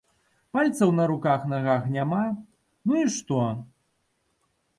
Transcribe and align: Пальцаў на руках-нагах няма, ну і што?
Пальцаў 0.55 0.93
на 0.99 1.03
руках-нагах 1.11 1.85
няма, 1.97 2.23
ну 2.89 2.93
і 3.03 3.05
што? 3.19 3.39